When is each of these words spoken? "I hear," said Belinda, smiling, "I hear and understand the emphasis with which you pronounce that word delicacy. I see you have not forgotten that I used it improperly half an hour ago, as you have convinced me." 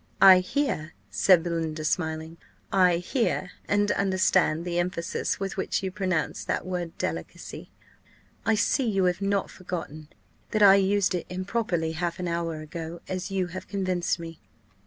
"I 0.19 0.39
hear," 0.39 0.95
said 1.11 1.43
Belinda, 1.43 1.85
smiling, 1.85 2.37
"I 2.73 2.97
hear 2.97 3.51
and 3.67 3.91
understand 3.91 4.65
the 4.65 4.79
emphasis 4.79 5.39
with 5.39 5.57
which 5.57 5.83
you 5.83 5.91
pronounce 5.91 6.43
that 6.43 6.65
word 6.65 6.97
delicacy. 6.97 7.69
I 8.43 8.55
see 8.55 8.89
you 8.89 9.03
have 9.03 9.21
not 9.21 9.51
forgotten 9.51 10.07
that 10.49 10.63
I 10.63 10.73
used 10.73 11.13
it 11.13 11.27
improperly 11.29 11.91
half 11.91 12.17
an 12.17 12.27
hour 12.27 12.61
ago, 12.61 12.99
as 13.07 13.29
you 13.29 13.45
have 13.53 13.67
convinced 13.67 14.17
me." 14.17 14.39